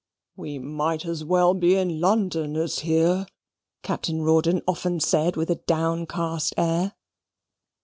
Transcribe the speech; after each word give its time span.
"We 0.35 0.57
might 0.57 1.05
as 1.05 1.23
well 1.23 1.53
be 1.53 1.75
in 1.75 1.99
London 2.01 2.55
as 2.55 2.79
here," 2.79 3.27
Captain 3.83 4.23
Rawdon 4.23 4.63
often 4.67 4.99
said, 4.99 5.35
with 5.35 5.51
a 5.51 5.57
downcast 5.67 6.55
air. 6.57 6.95